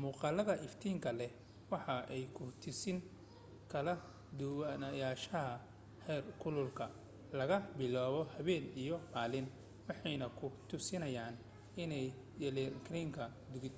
muuqaalada 0.00 0.54
iftiinka 0.66 1.10
leh 1.20 1.32
waxay 1.72 2.22
ku 2.36 2.42
tusayaan 2.60 2.98
kala 3.72 3.94
duwanaanshaha 4.38 5.56
heerkulka 6.06 6.84
laga 7.38 7.56
bilaabo 7.78 8.20
habeen 8.34 8.64
iyo 8.82 8.96
maalin 9.12 9.46
waxayna 9.86 10.26
ku 10.38 10.46
tusinayaan 10.68 11.34
inay 11.82 12.06
yelankaran 12.42 13.08
godad 13.52 13.74